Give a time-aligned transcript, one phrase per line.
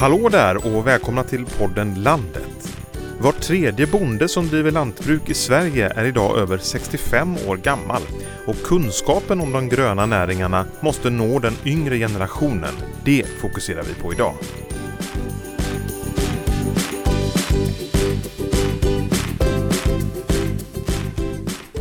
[0.00, 2.78] Hallå där och välkomna till podden Landet.
[3.18, 8.02] Var tredje bonde som driver lantbruk i Sverige är idag över 65 år gammal
[8.46, 12.74] och kunskapen om de gröna näringarna måste nå den yngre generationen.
[13.04, 14.34] Det fokuserar vi på idag.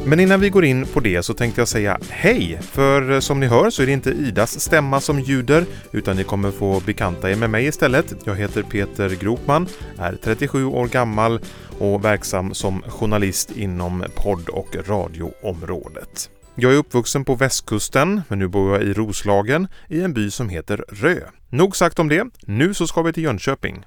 [0.09, 2.59] Men innan vi går in på det så tänkte jag säga hej!
[2.61, 6.23] För eh, som ni hör så är det inte Idas stämma som ljuder utan ni
[6.23, 8.15] kommer få bekanta er med mig istället.
[8.23, 11.39] Jag heter Peter Gropman, är 37 år gammal
[11.79, 16.29] och verksam som journalist inom podd och radioområdet.
[16.55, 20.49] Jag är uppvuxen på västkusten, men nu bor jag i Roslagen i en by som
[20.49, 21.19] heter Rö.
[21.49, 23.85] Nog sagt om det, nu så ska vi till Jönköping.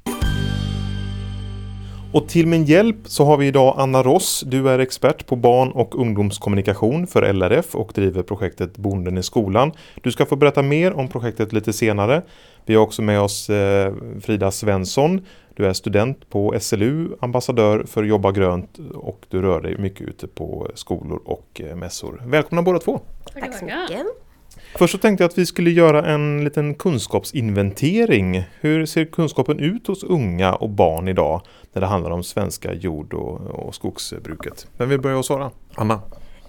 [2.12, 4.44] Och till min hjälp så har vi idag Anna Ross.
[4.46, 9.72] Du är expert på barn och ungdomskommunikation för LRF och driver projektet Bonden i skolan.
[10.02, 12.22] Du ska få berätta mer om projektet lite senare.
[12.64, 15.26] Vi har också med oss eh, Frida Svensson.
[15.56, 20.26] Du är student på SLU, ambassadör för Jobba grönt och du rör dig mycket ute
[20.26, 22.22] på skolor och eh, mässor.
[22.26, 23.00] Välkomna båda två!
[23.34, 24.31] Tack så mycket!
[24.74, 28.44] Först så tänkte jag att vi skulle göra en liten kunskapsinventering.
[28.60, 31.42] Hur ser kunskapen ut hos unga och barn idag
[31.72, 34.66] när det handlar om svenska jord och, och skogsbruket?
[34.76, 35.50] Vem vill börja svara?
[35.74, 36.00] Anna?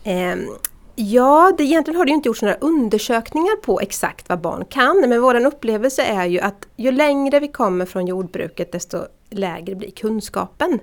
[0.06, 0.58] Um.
[0.96, 5.06] ja, det, egentligen har det inte gjorts några undersökningar på exakt vad barn kan.
[5.08, 8.98] Men vår upplevelse är ju att ju längre vi kommer från jordbruket desto
[9.30, 10.80] lägre blir kunskapen.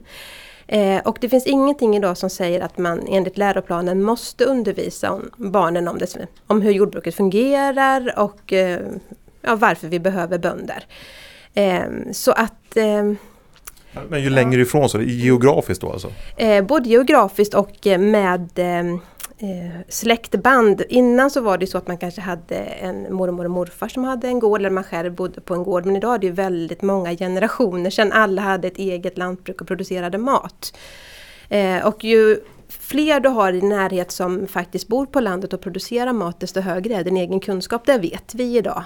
[0.73, 5.31] Eh, och det finns ingenting idag som säger att man enligt läroplanen måste undervisa om
[5.37, 8.81] barnen om, det, om hur jordbruket fungerar och eh,
[9.43, 10.85] ja, varför vi behöver bönder.
[11.55, 13.13] Eh, så att eh,
[14.09, 16.13] men ju längre ifrån så, geografiskt då alltså?
[16.37, 18.49] Eh, både geografiskt och med
[19.41, 20.83] eh, släktband.
[20.89, 24.29] Innan så var det så att man kanske hade en mormor och morfar som hade
[24.29, 25.87] en gård eller man själv bodde på en gård.
[25.87, 29.67] Men idag är det ju väldigt många generationer sedan alla hade ett eget lantbruk och
[29.67, 30.77] producerade mat.
[31.49, 36.13] Eh, och ju fler du har i närhet som faktiskt bor på landet och producerar
[36.13, 37.87] mat desto högre är din egen kunskap.
[37.87, 38.85] Det vet vi idag.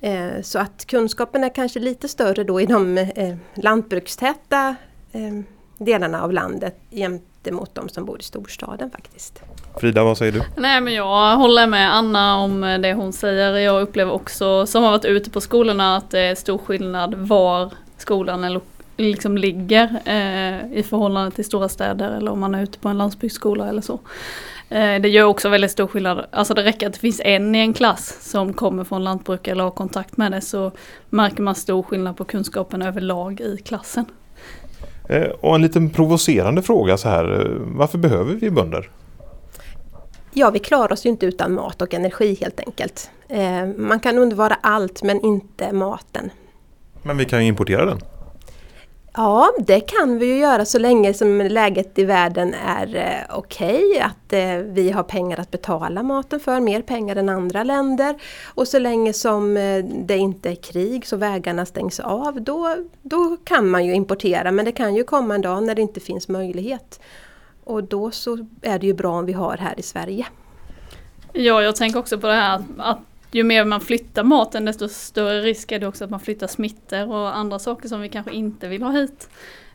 [0.00, 4.76] Eh, så att kunskapen är kanske lite större då i de eh, lantbrukstäta
[5.12, 5.40] eh,
[5.78, 9.42] delarna av landet gentemot de som bor i storstaden faktiskt.
[9.76, 10.42] Frida, vad säger du?
[10.56, 13.56] Nej men jag håller med Anna om det hon säger.
[13.56, 17.72] Jag upplever också, som har varit ute på skolorna, att det är stor skillnad var
[17.96, 18.60] skolan
[18.98, 22.98] liksom ligger eh, i förhållande till stora städer eller om man är ute på en
[22.98, 24.00] landsbygdsskola eller så.
[24.68, 26.26] Eh, det gör också väldigt stor skillnad.
[26.32, 29.64] Alltså det räcker att det finns en i en klass som kommer från lantbruk eller
[29.64, 30.72] har kontakt med det så
[31.10, 34.04] märker man stor skillnad på kunskapen överlag i klassen.
[35.08, 37.40] Eh, och en liten provocerande fråga så här.
[37.40, 38.90] Eh, varför behöver vi bönder?
[40.32, 43.10] Ja, vi klarar oss ju inte utan mat och energi helt enkelt.
[43.76, 46.30] Man kan undvara allt men inte maten.
[47.02, 48.00] Men vi kan ju importera den.
[49.20, 53.84] Ja, det kan vi ju göra så länge som läget i världen är eh, okej,
[53.84, 58.14] okay, att eh, vi har pengar att betala maten för, mer pengar än andra länder.
[58.44, 63.36] Och så länge som eh, det inte är krig så vägarna stängs av, då, då
[63.44, 64.52] kan man ju importera.
[64.52, 67.00] Men det kan ju komma en dag när det inte finns möjlighet.
[67.68, 70.26] Och då så är det ju bra om vi har här i Sverige.
[71.32, 72.98] Ja, jag tänker också på det här att
[73.30, 77.12] ju mer man flyttar maten desto större risk är det också att man flyttar smittor
[77.12, 79.28] och andra saker som vi kanske inte vill ha hit.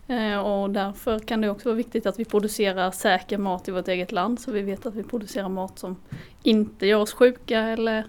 [0.08, 3.88] Eh, och därför kan det också vara viktigt att vi producerar säker mat i vårt
[3.88, 5.96] eget land så vi vet att vi producerar mat som
[6.44, 8.06] inte gör oss sjuka eller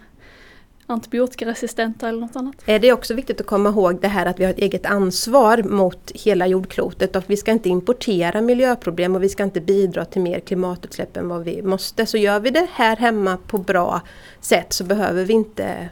[0.86, 2.54] antibiotikaresistenta eller något annat.
[2.66, 4.86] Eh, det är också viktigt att komma ihåg det här att vi har ett eget
[4.86, 10.04] ansvar mot hela jordklotet och vi ska inte importera miljöproblem och vi ska inte bidra
[10.04, 12.06] till mer klimatutsläpp än vad vi måste.
[12.06, 14.00] Så gör vi det här hemma på bra
[14.40, 15.88] sätt så behöver vi inte,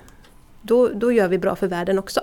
[0.62, 2.20] då, då gör vi bra för världen också.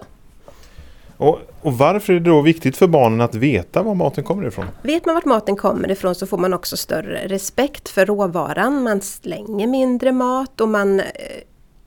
[1.17, 4.65] Och, och, varför är det då viktigt för barnen att veta var maten kommer ifrån?
[4.81, 8.83] Vet man vart maten kommer ifrån så får man också större respekt för råvaran.
[8.83, 11.05] Man slänger mindre mat och man eh,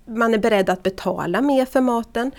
[0.05, 2.31] man är beredd att betala mer för maten.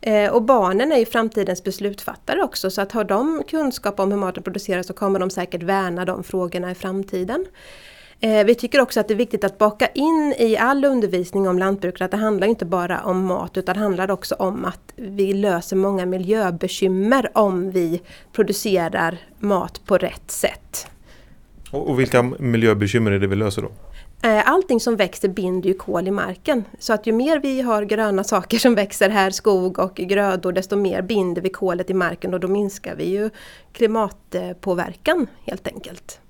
[0.00, 4.18] Eh, och barnen är ju framtidens beslutsfattare också så att har de kunskap om hur
[4.18, 7.46] maten produceras så kommer de säkert värna de frågorna i framtiden.
[8.20, 11.58] Eh, vi tycker också att det är viktigt att baka in i all undervisning om
[11.58, 15.32] lantbruk att det handlar inte bara om mat utan det handlar också om att vi
[15.32, 18.02] löser många miljöbekymmer om vi
[18.32, 20.86] producerar mat på rätt sätt.
[21.70, 23.70] Och vilka miljöbekymmer är det vi löser då?
[24.28, 26.64] Eh, allting som växer binder ju kol i marken.
[26.78, 30.76] Så att ju mer vi har gröna saker som växer här, skog och grödor, desto
[30.76, 33.30] mer binder vi kolet i marken och då minskar vi ju
[33.72, 36.20] klimatpåverkan helt enkelt.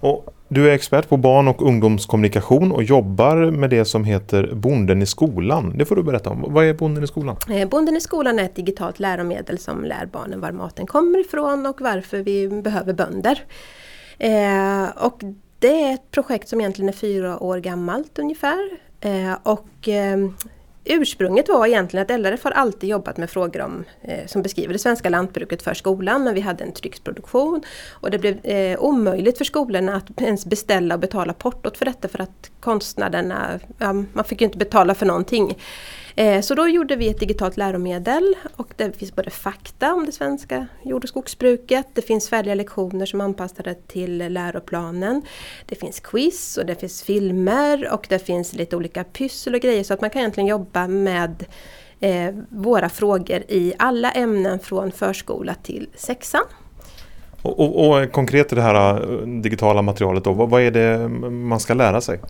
[0.00, 5.02] Och du är expert på barn och ungdomskommunikation och jobbar med det som heter Bonden
[5.02, 5.78] i skolan.
[5.78, 6.44] Det får du berätta om.
[6.48, 7.36] Vad är Bonden i skolan?
[7.50, 11.66] Eh, Bonden i skolan är ett digitalt läromedel som lär barnen var maten kommer ifrån
[11.66, 13.44] och varför vi behöver bönder.
[14.22, 15.20] Eh, och
[15.58, 18.70] det är ett projekt som egentligen är fyra år gammalt ungefär.
[19.00, 20.16] Eh, och eh,
[20.84, 24.78] Ursprunget var egentligen att LRF har alltid jobbat med frågor om, eh, som beskriver det
[24.78, 29.44] svenska lantbruket för skolan, men vi hade en trycksproduktion och det blev eh, omöjligt för
[29.44, 34.40] skolorna att ens beställa och betala portot för detta för att konstnaderna, ja, man fick
[34.40, 35.58] ju inte betala för någonting.
[36.16, 40.12] Eh, så då gjorde vi ett digitalt läromedel och det finns både fakta om det
[40.12, 45.22] svenska jord och skogsbruket, det finns färdiga lektioner som är anpassade till läroplanen.
[45.66, 49.84] Det finns quiz och det finns filmer och det finns lite olika pyssel och grejer
[49.84, 51.44] så att man kan egentligen jobba med
[52.00, 56.44] eh, våra frågor i alla ämnen från förskola till sexan.
[57.42, 61.08] Och, och, och konkret i det här eh, digitala materialet då, vad, vad är det
[61.30, 62.20] man ska lära sig?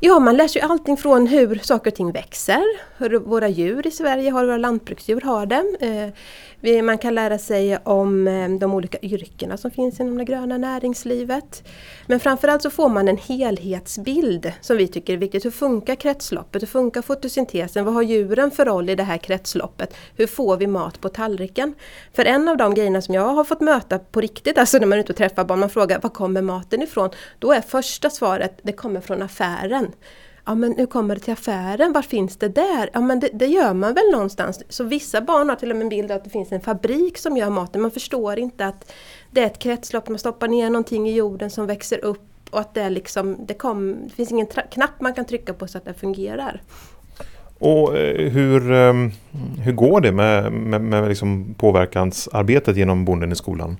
[0.00, 2.62] Ja, man lär sig allting från hur saker och ting växer,
[2.98, 5.64] hur våra djur i Sverige har, våra lantbruksdjur har det.
[5.80, 10.58] Eh, man kan lära sig om eh, de olika yrkena som finns inom det gröna
[10.58, 11.68] näringslivet.
[12.06, 15.44] Men framförallt så får man en helhetsbild som vi tycker är viktigt.
[15.44, 16.62] Hur funkar kretsloppet?
[16.62, 17.84] Hur funkar fotosyntesen?
[17.84, 19.94] Vad har djuren för roll i det här kretsloppet?
[20.16, 21.74] Hur får vi mat på tallriken?
[22.12, 24.98] För en av de grejerna som jag har fått möta på riktigt, alltså när man
[24.98, 27.10] är ute och träffar barn, man frågar var kommer maten ifrån?
[27.38, 29.85] Då är första svaret, det kommer från affären
[30.44, 32.90] ja men nu kommer det till affären, var finns det där?
[32.92, 34.62] Ja men det, det, gör man väl någonstans.
[34.68, 37.18] Så vissa barn har till och med en bild av att det finns en fabrik
[37.18, 37.82] som gör maten.
[37.82, 38.92] Man förstår inte att
[39.30, 42.74] det är ett kretslopp, man stoppar ner någonting i jorden som växer upp och att
[42.74, 45.94] det, liksom, det, kom, det finns ingen knapp man kan trycka på så att det
[45.94, 46.62] fungerar.
[47.58, 49.10] Och eh, hur, ehm,
[49.64, 53.76] hur går det med, med, med liksom påverkansarbetet genom Bonden i skolan?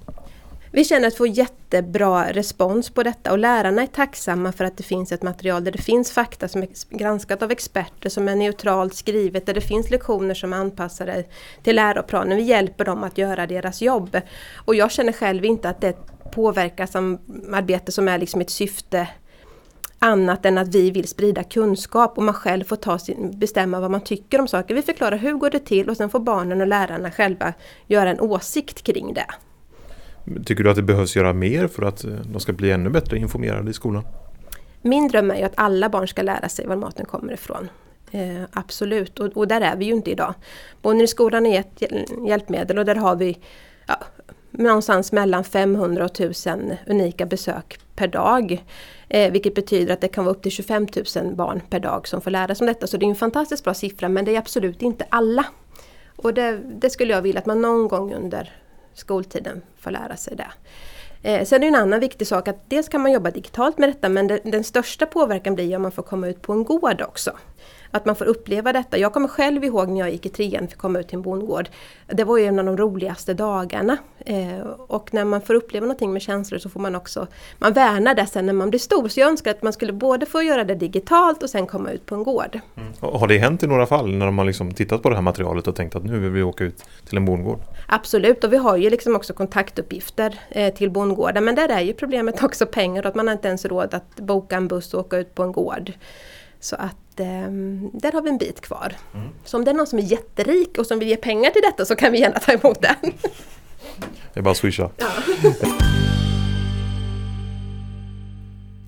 [0.77, 4.77] Vi känner att vi får jättebra respons på detta och lärarna är tacksamma för att
[4.77, 8.37] det finns ett material där det finns fakta som är granskat av experter, som är
[8.37, 11.25] neutralt skrivet, där det finns lektioner som är anpassade
[11.63, 12.37] till läroplanen.
[12.37, 14.21] Vi hjälper dem att göra deras jobb.
[14.55, 15.97] Och jag känner själv inte att det
[16.33, 19.09] påverkar samarbete som är liksom ett syfte
[19.99, 23.91] annat än att vi vill sprida kunskap och man själv får ta sin, bestämma vad
[23.91, 24.75] man tycker om saker.
[24.75, 27.53] Vi förklarar hur går det till och sen får barnen och lärarna själva
[27.87, 29.27] göra en åsikt kring det.
[30.45, 33.19] Tycker du att det behövs göra mer för att eh, de ska bli ännu bättre
[33.19, 34.05] informerade i skolan?
[34.83, 37.69] Min dröm är ju att alla barn ska lära sig var maten kommer ifrån.
[38.11, 40.35] Eh, absolut, och, och, där är vi ju inte idag.
[40.83, 41.83] Bonden i skolan är ett
[42.29, 43.39] hjälpmedel och där har vi
[43.87, 43.99] ja,
[44.51, 48.65] någonstans mellan 500 och 1000 unika besök per dag.
[49.09, 50.87] Eh, vilket betyder att det kan vara upp till 25
[51.17, 52.87] 000 barn per dag som får lära sig om detta.
[52.87, 55.45] Så det är en fantastiskt bra siffra men det är absolut inte alla.
[56.17, 58.53] Och det, det skulle jag vilja att man någon gång under
[58.95, 60.51] skoltiden får lära sig det.
[61.27, 63.89] Eh, sen är det en annan viktig sak att dels kan man jobba digitalt med
[63.89, 67.03] detta men det, den största påverkan blir om man får komma ut på en gård
[67.09, 67.31] också.
[67.91, 68.99] Att man får uppleva detta.
[68.99, 71.69] Jag kommer själv ihåg när jag gick i trean fick komma ut till en bondgård.
[72.07, 73.97] Det var ju en av de roligaste dagarna.
[74.19, 77.27] Eh, och när man får uppleva någonting med känslor så får man också,
[77.59, 79.09] man värnar det sen när man blir stor.
[79.09, 82.07] Så jag önskar att man skulle både få göra det digitalt och sen komma ut
[82.07, 82.61] på en gård.
[82.77, 82.93] Mm.
[83.01, 85.69] Har det hänt i några fall när de har liksom tittat på det här materialet
[85.69, 87.59] och tänkt att nu vill vi åka ut till en bondgård?
[87.89, 91.41] Absolut, och vi har ju liksom också kontaktuppgifter eh, till bondgårdar.
[91.41, 94.57] Men där är ju problemet också pengar och att man inte ens råd att boka
[94.57, 95.93] en buss och åka ut på en gård.
[96.61, 97.51] Så att eh,
[97.93, 98.97] där har vi en bit kvar.
[99.15, 99.29] Mm.
[99.45, 101.85] Så om det är någon som är jätterik och som vill ge pengar till detta
[101.85, 103.13] så kan vi gärna ta emot den.
[104.33, 104.91] Det är bara att swisha.
[104.97, 105.07] Ja.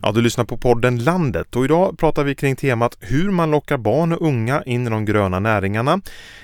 [0.02, 3.78] Ja, du lyssnar på podden Landet och idag pratar vi kring temat hur man lockar
[3.78, 6.00] barn och unga in i de gröna näringarna.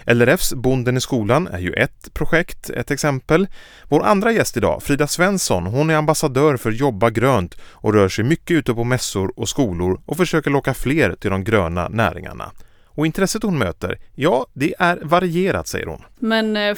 [0.07, 3.47] LRFs Bonden i skolan är ju ett projekt, ett exempel.
[3.89, 8.25] Vår andra gäst idag, Frida Svensson, hon är ambassadör för Jobba grönt och rör sig
[8.25, 12.53] mycket ute på mässor och skolor och försöker locka fler till de gröna näringarna.
[12.95, 16.03] Och intresset hon möter, ja, det är varierat säger hon.
[16.19, 16.75] Men eh,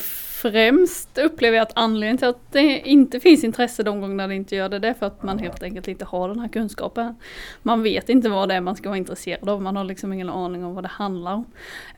[0.52, 4.56] främst upplever jag att anledningen till att det inte finns intresse de gånger det inte
[4.56, 7.14] gör det, det är för att man helt enkelt inte har den här kunskapen.
[7.62, 10.28] Man vet inte vad det är man ska vara intresserad av, man har liksom ingen
[10.28, 11.44] aning om vad det handlar om.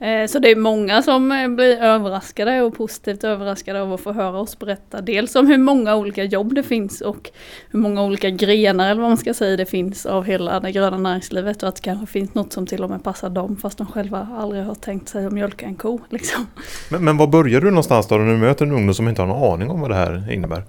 [0.01, 4.13] Eh, så det är många som eh, blir överraskade och positivt överraskade av att få
[4.13, 7.31] höra oss berätta dels om hur många olika jobb det finns och
[7.71, 10.99] hur många olika grenar eller vad man ska säga det finns av hela det gröna
[10.99, 13.87] näringslivet och att det kanske finns något som till och med passar dem fast de
[13.87, 16.00] själva aldrig har tänkt sig att mjölka en ko.
[16.09, 16.47] Liksom.
[16.91, 18.17] Men, men var börjar du någonstans då?
[18.17, 20.62] när du möter en ungdom som inte har någon aning om vad det här innebär?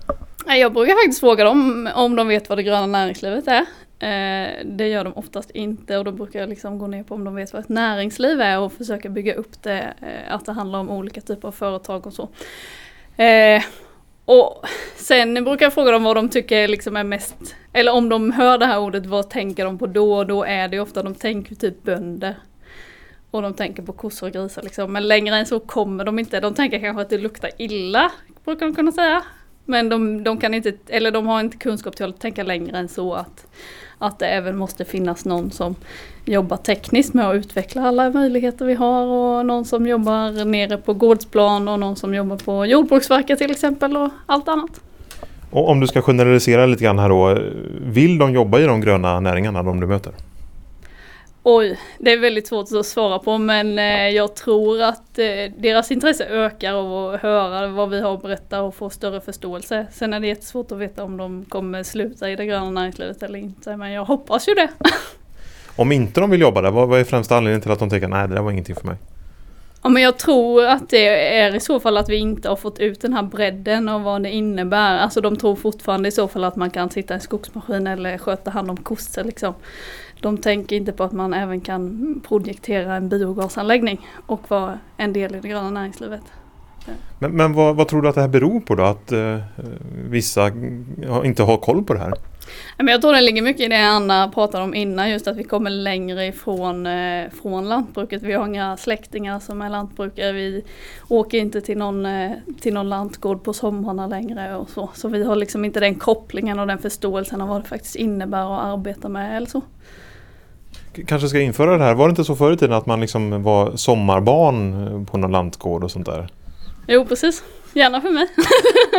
[0.48, 3.66] Jag brukar faktiskt fråga dem om de vet vad det gröna näringslivet är.
[4.02, 7.24] Eh, det gör de oftast inte och då brukar jag liksom gå ner på om
[7.24, 10.80] de vet vad ett näringsliv är och försöka bygga upp det, eh, att det handlar
[10.80, 12.30] om olika typer av företag och så.
[13.24, 13.62] Eh,
[14.26, 14.66] Och
[14.96, 17.36] sen brukar jag fråga dem vad de tycker liksom är mest,
[17.74, 20.14] eller om de hör det här ordet, vad tänker de på då?
[20.14, 22.36] Och då är det ofta, de tänker typ bönder.
[23.32, 24.94] Och de tänker på kossor och grisar liksom.
[24.94, 26.40] Men längre än så kommer de inte.
[26.40, 28.12] De tänker kanske att det luktar illa,
[28.46, 29.24] brukar de kunna säga.
[29.66, 32.88] Men de, de kan inte, eller de har inte kunskap till att tänka längre än
[32.88, 33.46] så att,
[33.98, 35.76] att det även måste finnas någon som
[36.26, 40.94] jobbar tekniskt med att utveckla alla möjligheter vi har och någon som jobbar nere på
[40.94, 44.82] gårdsplan och någon som jobbar på Jordbruksverket till exempel och allt annat.
[45.52, 47.38] Och om du ska generalisera lite grann här då,
[47.82, 50.14] vill de jobba i de gröna näringarna de du möter?
[51.52, 55.26] Oj, det är väldigt svårt att svara på men eh, jag tror att eh,
[55.58, 59.88] deras intresse ökar av att höra vad vi har att berätta och få större förståelse.
[59.92, 63.40] Sen är det jättesvårt att veta om de kommer sluta i det gröna näringslivet eller
[63.40, 64.70] inte men jag hoppas ju det.
[65.76, 68.28] Om inte de vill jobba där, vad är främsta anledningen till att de tänker nej
[68.28, 68.96] det där var ingenting för mig?
[69.82, 72.80] Ja men jag tror att det är i så fall att vi inte har fått
[72.80, 74.98] ut den här bredden av vad det innebär.
[74.98, 78.18] Alltså de tror fortfarande i så fall att man kan sitta i en skogsmaskin eller
[78.18, 79.54] sköta hand om kossor liksom.
[80.22, 85.36] De tänker inte på att man även kan projektera en biogasanläggning och vara en del
[85.36, 86.24] i det gröna näringslivet.
[87.20, 88.84] Men, men vad, vad, tror du att det här beror på då?
[88.84, 89.38] Att eh,
[90.10, 90.52] vissa
[91.24, 92.14] inte har koll på det här?
[92.78, 95.70] Jag tror det ligger mycket i det Anna pratade om innan, just att vi kommer
[95.70, 98.24] längre ifrån eh, från lantbruket.
[98.24, 100.32] Vi har inga släktingar som är lantbrukare.
[100.32, 100.64] Vi
[101.08, 104.90] åker inte till någon, eh, till någon lantgård på somrarna längre och så.
[104.94, 108.56] Så vi har liksom inte den kopplingen och den förståelsen av vad det faktiskt innebär
[108.56, 109.62] att arbeta med eller så
[111.08, 111.94] kanske ska införa det här.
[111.94, 115.84] Var det inte så förr i tiden att man liksom var sommarbarn på någon lantgård
[115.84, 116.30] och sånt där?
[116.88, 117.44] Jo, precis.
[117.74, 118.28] Gärna för mig.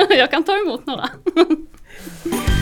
[0.18, 1.08] Jag kan ta emot några.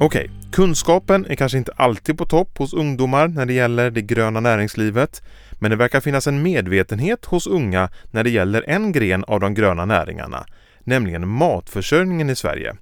[0.00, 4.40] Okej, kunskapen är kanske inte alltid på topp hos ungdomar när det gäller det gröna
[4.40, 5.22] näringslivet.
[5.60, 9.54] Men det verkar finnas en medvetenhet hos unga när det gäller en gren av de
[9.54, 10.46] gröna näringarna,
[10.84, 12.76] nämligen matförsörjningen i Sverige.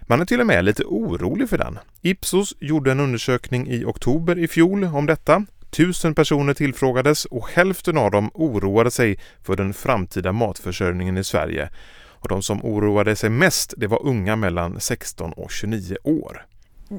[0.00, 1.78] Man är till och med lite orolig för den.
[2.02, 5.46] Ipsos gjorde en undersökning i oktober i fjol om detta.
[5.70, 11.70] Tusen personer tillfrågades och hälften av dem oroade sig för den framtida matförsörjningen i Sverige.
[12.26, 16.46] Och de som oroade sig mest det var unga mellan 16 och 29 år.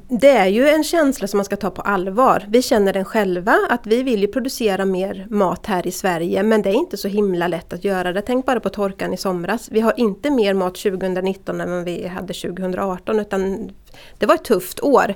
[0.09, 2.45] Det är ju en känsla som man ska ta på allvar.
[2.49, 6.61] Vi känner den själva att vi vill ju producera mer mat här i Sverige men
[6.61, 8.21] det är inte så himla lätt att göra det.
[8.21, 9.69] Tänk bara på torkan i somras.
[9.71, 13.71] Vi har inte mer mat 2019 än vad vi hade 2018 utan
[14.17, 15.13] det var ett tufft år.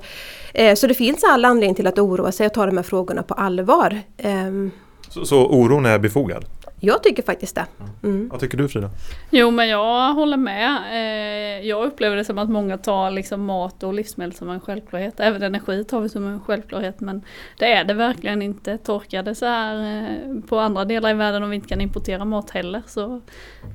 [0.54, 3.24] Eh, så det finns all anledning till att oroa sig och ta de här frågorna
[3.24, 4.02] på allvar.
[4.18, 4.72] Ehm.
[5.10, 6.46] Så, så oron är befogad?
[6.84, 7.66] Jag tycker faktiskt det.
[8.04, 8.30] Mm.
[8.30, 8.90] Vad tycker du Frida?
[9.30, 10.78] Jo men jag håller med.
[10.92, 15.20] Eh, jag upplever det som att många tar liksom mat och livsmedel som en självklarhet.
[15.20, 17.22] Även energi tar vi som en självklarhet men
[17.58, 18.78] det är det verkligen inte.
[18.78, 22.50] Torkade så här eh, på andra delar i världen och vi inte kan importera mat
[22.50, 23.22] heller så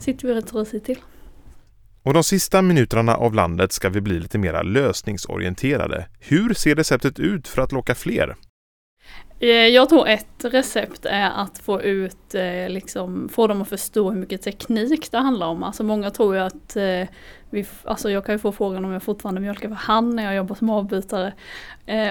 [0.00, 0.98] sitter vi rätt risigt till.
[2.02, 6.08] Och de sista minuterna av landet ska vi bli lite mer lösningsorienterade.
[6.20, 8.36] Hur ser receptet ut för att locka fler?
[9.40, 14.10] Eh, jag tror ett recept är att få ut, eh, liksom, få dem att förstå
[14.10, 15.62] hur mycket teknik det handlar om.
[15.62, 17.08] Alltså många tror ju att, eh,
[17.50, 20.34] vi, alltså jag kan ju få frågan om jag fortfarande mjölkar för hand när jag
[20.34, 21.32] jobbar som avbytare.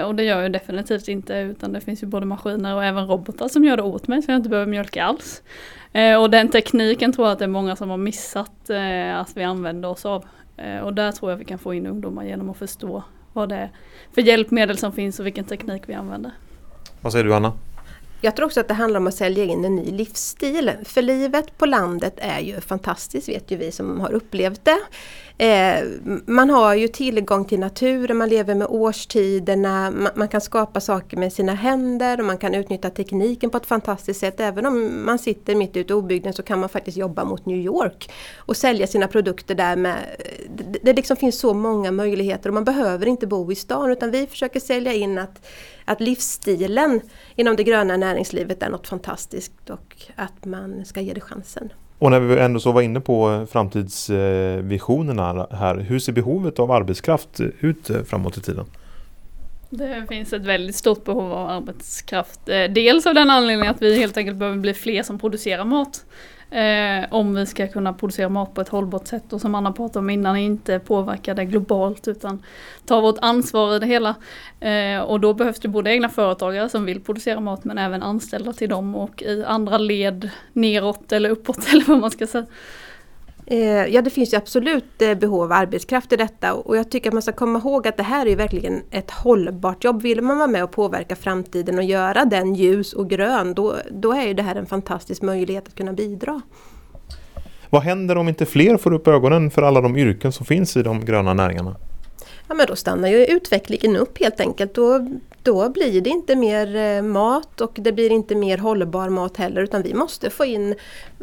[0.05, 3.48] och det gör jag definitivt inte utan det finns ju både maskiner och även robotar
[3.48, 5.44] som gör det åt mig så jag inte behöver mjölka alls.
[6.20, 8.70] och den tekniken tror jag att det är många som har missat
[9.15, 10.25] att vi använder oss av.
[10.84, 13.03] och där tror jag vi kan få in ungdomar genom att förstå
[13.34, 13.72] vad det är
[14.15, 16.32] för hjälpmedel som finns och vilken teknik vi använder.
[17.05, 17.53] Vad säger du Anna?
[18.21, 20.71] Jag tror också att det handlar om att sälja in en ny livsstil.
[20.83, 24.79] För livet på landet är ju fantastiskt, vet ju vi som har upplevt det.
[25.38, 25.83] Eh,
[26.25, 31.17] man har ju tillgång till naturen, man lever med årstiderna, man, man, kan skapa saker
[31.17, 34.39] med sina händer och man kan utnyttja tekniken på ett fantastiskt sätt.
[34.39, 37.57] Även om man sitter mitt ute i obygden så kan man faktiskt jobba mot New
[37.57, 39.97] York och sälja sina produkter där med.
[40.55, 44.12] Det, det liksom finns så många möjligheter och man behöver inte bo i stan utan
[44.12, 45.47] vi försöker sälja in att,
[45.86, 47.01] att livsstilen
[47.36, 51.74] inom det gröna näringslivet är något fantastiskt och att man ska ge det chansen.
[52.00, 57.39] Och när vi ändå så var inne på framtidsvisionerna här, hur ser behovet av arbetskraft
[57.60, 58.65] ut framåt i tiden?
[59.70, 62.50] Det finns ett väldigt stort behov av arbetskraft.
[62.50, 66.06] Eh, dels av den anledningen att vi helt enkelt behöver bli fler som producerar mat.
[66.50, 70.00] Eh, om vi ska kunna producera mat på ett hållbart sätt och som Anna pratade
[70.00, 72.44] om innan inte påverka det globalt utan
[72.86, 74.16] ta vårt ansvar i det hela.
[74.60, 78.54] Eh, och då behövs det både egna företagare som vill producera mat men även anställda
[78.54, 82.46] till dem och i andra led neråt eller uppåt eller vad man ska säga.
[83.48, 87.10] Eh, ja det finns ju absolut eh, behov av arbetskraft i detta och jag tycker
[87.10, 90.02] att man ska komma ihåg att det här är verkligen ett hållbart jobb.
[90.02, 94.14] Vill man vara med och påverka framtiden och göra den ljus och grön då, då
[94.14, 96.42] är det här en fantastisk möjlighet att kunna bidra.
[97.70, 100.84] Vad händer om inte fler får upp ögonen för alla de yrken som finns i
[100.84, 101.75] de gröna näringarna?
[102.48, 104.75] Ja men då stannar ju utvecklingen upp helt enkelt.
[104.75, 105.08] Då,
[105.46, 109.62] då blir det inte mer eh, mat och det blir inte mer hållbar mat heller
[109.62, 110.75] utan vi måste få in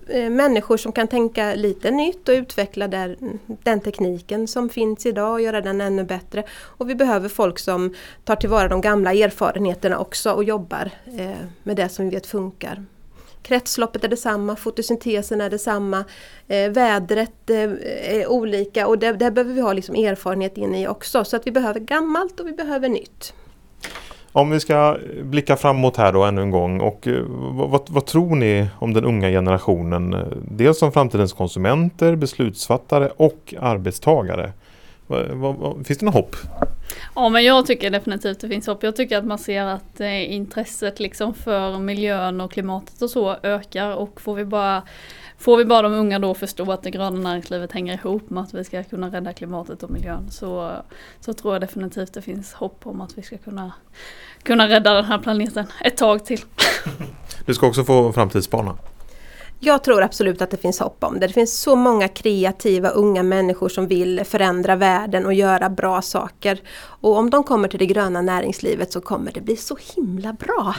[0.08, 5.06] eh, människor som kan tänka lite nytt och utveckla där, mm, den tekniken som finns
[5.06, 6.44] idag och göra den ännu bättre.
[6.50, 11.30] Och vi behöver folk som tar tillvara de gamla erfarenheterna också och jobbar eh,
[11.62, 12.84] med det som vi vet funkar.
[13.42, 16.04] Kretsloppet är detsamma, fotosyntesen är detsamma,
[16.48, 17.70] eh, vädret eh,
[18.16, 21.24] är olika och det, behöver vi ha liksom erfarenhet in i också.
[21.24, 23.34] Så att vi behöver gammalt och vi behöver nytt.
[24.34, 27.22] Om vi ska blicka framåt här då ännu en gång och eh,
[27.52, 30.14] vad, vad, tror ni om den unga generationen?
[30.14, 30.20] Eh,
[30.50, 34.52] dels som framtidens konsumenter, beslutsfattare och arbetstagare.
[35.84, 36.36] Finns det något hopp?
[37.14, 38.82] Ja men jag tycker definitivt det finns hopp.
[38.82, 43.36] Jag tycker att man ser att eh, intresset liksom för miljön och klimatet och så
[43.42, 44.82] ökar och får vi bara
[45.42, 48.54] Får vi bara de unga då förstå att det gröna näringslivet hänger ihop med att
[48.54, 50.72] vi ska kunna rädda klimatet och miljön så,
[51.20, 53.72] så tror jag definitivt det finns hopp om att vi ska kunna,
[54.42, 56.40] kunna rädda den här planeten ett tag till.
[57.46, 58.76] Du ska också få framtidsspana.
[59.60, 61.26] Jag tror absolut att det finns hopp om det.
[61.26, 66.60] Det finns så många kreativa unga människor som vill förändra världen och göra bra saker.
[66.78, 70.74] Och om de kommer till det gröna näringslivet så kommer det bli så himla bra.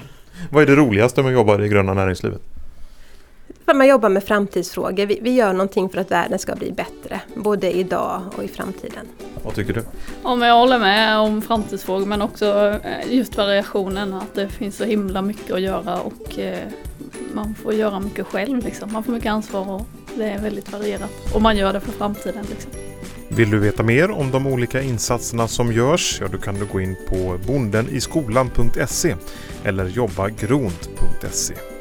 [0.50, 2.42] Vad är det roligaste med att jobba i det gröna näringslivet?
[3.74, 5.06] Man jobbar med framtidsfrågor.
[5.06, 7.20] Vi, vi, gör någonting för att världen ska bli bättre.
[7.34, 9.06] Både idag och i framtiden.
[9.44, 9.82] Vad tycker du?
[10.22, 14.14] Men jag håller med om framtidsfrågor men också eh, just variationen.
[14.14, 16.58] Att det finns så himla mycket att göra och eh,
[17.32, 18.64] man får göra mycket själv.
[18.64, 18.92] Liksom.
[18.92, 21.10] Man får mycket ansvar och det är väldigt varierat.
[21.34, 22.44] Och man gör det för framtiden.
[22.50, 22.70] Liksom.
[23.28, 26.18] Vill du veta mer om de olika insatserna som görs?
[26.20, 29.14] Ja, då kan du gå in på bondeniskolan.se
[29.64, 31.75] eller jobbagront.se.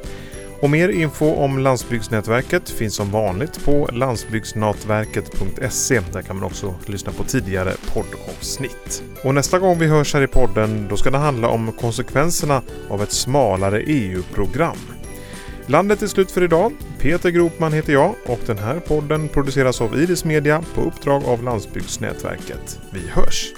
[0.66, 6.01] Och mer info om Landsbygdsnätverket finns som vanligt på landsbygdsnätverket.se.
[6.14, 9.04] Där kan man också lyssna på tidigare poddavsnitt.
[9.24, 13.04] Och nästa gång vi hörs här i podden då ska det handla om konsekvenserna av
[13.04, 14.78] ett smalare EU-program.
[15.66, 16.72] Landet är slut för idag.
[17.00, 21.44] Peter Gropman heter jag och den här podden produceras av Iris Media på uppdrag av
[21.44, 22.80] Landsbygdsnätverket.
[22.92, 23.54] Vi hörs!